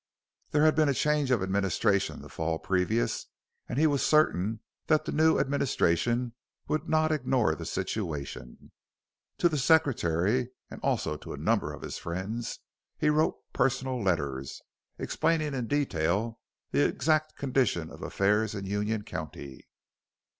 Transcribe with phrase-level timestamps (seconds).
[0.49, 3.27] There had been a change of administration the fall previous
[3.69, 6.33] and he was certain that the new administration
[6.67, 8.71] would not ignore the situation.
[9.37, 12.57] To the Secretary, and also to a number of his friends,
[12.97, 14.63] he wrote personal letters,
[14.97, 16.39] explaining in detail
[16.71, 19.67] the exact condition of affairs in Union County.